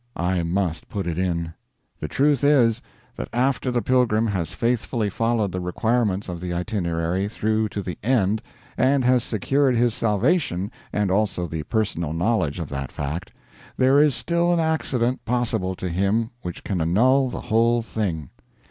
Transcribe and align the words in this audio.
I 0.15 0.41
must 0.41 0.89
put 0.89 1.05
it 1.05 1.19
in. 1.19 1.53
The 1.99 2.07
truth 2.07 2.43
is, 2.43 2.81
that 3.17 3.29
after 3.31 3.69
the 3.69 3.83
pilgrim 3.83 4.25
has 4.25 4.51
faithfully 4.51 5.11
followed 5.11 5.51
the 5.51 5.59
requirements 5.59 6.27
of 6.27 6.41
the 6.41 6.53
Itinerary 6.53 7.27
through 7.27 7.69
to 7.69 7.83
the 7.83 7.99
end 8.01 8.41
and 8.79 9.05
has 9.05 9.23
secured 9.23 9.75
his 9.75 9.93
salvation 9.93 10.71
and 10.91 11.11
also 11.11 11.45
the 11.45 11.61
personal 11.61 12.13
knowledge 12.13 12.57
of 12.57 12.69
that 12.69 12.91
fact, 12.91 13.31
there 13.77 13.99
is 14.01 14.15
still 14.15 14.51
an 14.51 14.59
accident 14.59 15.23
possible 15.23 15.75
to 15.75 15.87
him 15.87 16.31
which 16.41 16.63
can 16.63 16.81
annul 16.81 17.29
the 17.29 17.41
whole 17.41 17.83
thing. 17.83 18.31